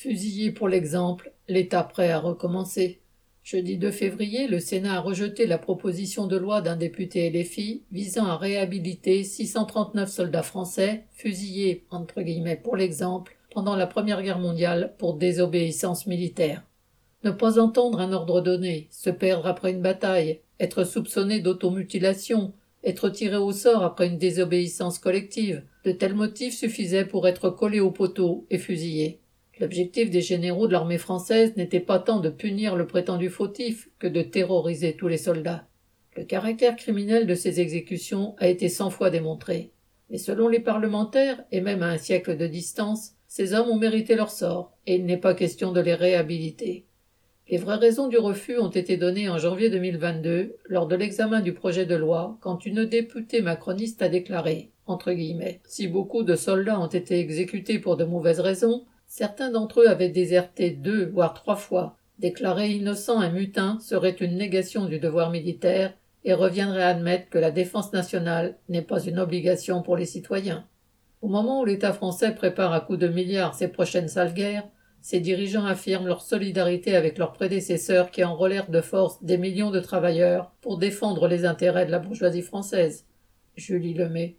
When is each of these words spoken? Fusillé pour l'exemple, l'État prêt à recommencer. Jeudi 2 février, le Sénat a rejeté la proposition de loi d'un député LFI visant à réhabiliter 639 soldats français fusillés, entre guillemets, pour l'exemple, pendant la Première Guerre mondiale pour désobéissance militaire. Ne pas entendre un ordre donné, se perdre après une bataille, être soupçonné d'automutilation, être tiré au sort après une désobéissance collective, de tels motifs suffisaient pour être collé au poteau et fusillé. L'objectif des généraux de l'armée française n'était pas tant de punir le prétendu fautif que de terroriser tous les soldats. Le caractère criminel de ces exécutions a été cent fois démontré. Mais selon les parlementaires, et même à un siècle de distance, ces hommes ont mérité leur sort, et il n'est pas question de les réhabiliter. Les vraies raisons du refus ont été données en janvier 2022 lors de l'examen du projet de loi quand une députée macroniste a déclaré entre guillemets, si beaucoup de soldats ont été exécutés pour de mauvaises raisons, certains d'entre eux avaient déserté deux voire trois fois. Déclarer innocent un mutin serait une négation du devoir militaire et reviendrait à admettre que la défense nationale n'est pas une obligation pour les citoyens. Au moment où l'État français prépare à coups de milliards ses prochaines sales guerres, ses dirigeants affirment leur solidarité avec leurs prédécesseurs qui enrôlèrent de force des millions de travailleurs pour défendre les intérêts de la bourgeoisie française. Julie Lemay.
Fusillé 0.00 0.52
pour 0.52 0.68
l'exemple, 0.68 1.32
l'État 1.48 1.82
prêt 1.82 2.12
à 2.12 2.20
recommencer. 2.20 3.00
Jeudi 3.42 3.78
2 3.78 3.90
février, 3.90 4.46
le 4.46 4.60
Sénat 4.60 4.94
a 4.94 5.00
rejeté 5.00 5.44
la 5.44 5.58
proposition 5.58 6.28
de 6.28 6.36
loi 6.36 6.60
d'un 6.60 6.76
député 6.76 7.28
LFI 7.28 7.82
visant 7.90 8.26
à 8.26 8.36
réhabiliter 8.36 9.24
639 9.24 10.08
soldats 10.08 10.44
français 10.44 11.02
fusillés, 11.10 11.84
entre 11.90 12.22
guillemets, 12.22 12.54
pour 12.54 12.76
l'exemple, 12.76 13.36
pendant 13.52 13.74
la 13.74 13.88
Première 13.88 14.22
Guerre 14.22 14.38
mondiale 14.38 14.94
pour 14.98 15.14
désobéissance 15.14 16.06
militaire. 16.06 16.62
Ne 17.24 17.32
pas 17.32 17.58
entendre 17.58 17.98
un 17.98 18.12
ordre 18.12 18.40
donné, 18.40 18.86
se 18.92 19.10
perdre 19.10 19.48
après 19.48 19.72
une 19.72 19.82
bataille, 19.82 20.38
être 20.60 20.84
soupçonné 20.84 21.40
d'automutilation, 21.40 22.52
être 22.84 23.08
tiré 23.08 23.34
au 23.34 23.50
sort 23.50 23.82
après 23.82 24.06
une 24.06 24.18
désobéissance 24.18 25.00
collective, 25.00 25.64
de 25.84 25.90
tels 25.90 26.14
motifs 26.14 26.56
suffisaient 26.56 27.04
pour 27.04 27.26
être 27.26 27.50
collé 27.50 27.80
au 27.80 27.90
poteau 27.90 28.46
et 28.48 28.58
fusillé. 28.58 29.18
L'objectif 29.60 30.10
des 30.10 30.20
généraux 30.20 30.68
de 30.68 30.72
l'armée 30.72 30.98
française 30.98 31.56
n'était 31.56 31.80
pas 31.80 31.98
tant 31.98 32.20
de 32.20 32.30
punir 32.30 32.76
le 32.76 32.86
prétendu 32.86 33.28
fautif 33.28 33.88
que 33.98 34.06
de 34.06 34.22
terroriser 34.22 34.94
tous 34.94 35.08
les 35.08 35.16
soldats. 35.16 35.66
Le 36.16 36.24
caractère 36.24 36.76
criminel 36.76 37.26
de 37.26 37.34
ces 37.34 37.60
exécutions 37.60 38.36
a 38.38 38.48
été 38.48 38.68
cent 38.68 38.90
fois 38.90 39.10
démontré. 39.10 39.72
Mais 40.10 40.18
selon 40.18 40.48
les 40.48 40.60
parlementaires, 40.60 41.42
et 41.50 41.60
même 41.60 41.82
à 41.82 41.88
un 41.88 41.98
siècle 41.98 42.36
de 42.36 42.46
distance, 42.46 43.12
ces 43.26 43.52
hommes 43.52 43.68
ont 43.68 43.78
mérité 43.78 44.14
leur 44.14 44.30
sort, 44.30 44.72
et 44.86 44.94
il 44.94 45.04
n'est 45.04 45.16
pas 45.16 45.34
question 45.34 45.72
de 45.72 45.80
les 45.80 45.94
réhabiliter. 45.94 46.86
Les 47.50 47.58
vraies 47.58 47.76
raisons 47.76 48.08
du 48.08 48.18
refus 48.18 48.58
ont 48.58 48.70
été 48.70 48.96
données 48.96 49.28
en 49.28 49.38
janvier 49.38 49.70
2022 49.70 50.56
lors 50.66 50.86
de 50.86 50.96
l'examen 50.96 51.40
du 51.40 51.52
projet 51.52 51.86
de 51.86 51.94
loi 51.94 52.38
quand 52.40 52.64
une 52.64 52.84
députée 52.84 53.42
macroniste 53.42 54.02
a 54.02 54.08
déclaré 54.08 54.70
entre 54.88 55.12
guillemets, 55.12 55.60
si 55.64 55.86
beaucoup 55.86 56.22
de 56.22 56.34
soldats 56.34 56.80
ont 56.80 56.86
été 56.86 57.20
exécutés 57.20 57.78
pour 57.78 57.96
de 57.96 58.04
mauvaises 58.04 58.40
raisons, 58.40 58.86
certains 59.08 59.50
d'entre 59.50 59.80
eux 59.80 59.88
avaient 59.88 60.10
déserté 60.10 60.70
deux 60.70 61.06
voire 61.06 61.34
trois 61.34 61.56
fois. 61.56 61.96
Déclarer 62.18 62.70
innocent 62.70 63.20
un 63.20 63.30
mutin 63.30 63.78
serait 63.80 64.10
une 64.10 64.36
négation 64.36 64.84
du 64.84 65.00
devoir 65.00 65.30
militaire 65.30 65.94
et 66.24 66.34
reviendrait 66.34 66.82
à 66.82 66.88
admettre 66.88 67.30
que 67.30 67.38
la 67.38 67.50
défense 67.50 67.92
nationale 67.92 68.58
n'est 68.68 68.82
pas 68.82 69.02
une 69.02 69.18
obligation 69.18 69.82
pour 69.82 69.96
les 69.96 70.04
citoyens. 70.04 70.66
Au 71.22 71.28
moment 71.28 71.60
où 71.60 71.64
l'État 71.64 71.92
français 71.92 72.34
prépare 72.34 72.72
à 72.72 72.80
coups 72.80 72.98
de 72.98 73.08
milliards 73.08 73.54
ses 73.54 73.68
prochaines 73.68 74.08
sales 74.08 74.34
guerres, 74.34 74.68
ses 75.00 75.20
dirigeants 75.20 75.64
affirment 75.64 76.06
leur 76.06 76.22
solidarité 76.22 76.94
avec 76.94 77.18
leurs 77.18 77.32
prédécesseurs 77.32 78.10
qui 78.10 78.24
enrôlèrent 78.24 78.70
de 78.70 78.80
force 78.80 79.22
des 79.22 79.38
millions 79.38 79.70
de 79.70 79.80
travailleurs 79.80 80.52
pour 80.60 80.76
défendre 80.76 81.28
les 81.28 81.44
intérêts 81.44 81.86
de 81.86 81.90
la 81.90 81.98
bourgeoisie 81.98 82.42
française. 82.42 83.06
Julie 83.56 83.94
Lemay. 83.94 84.36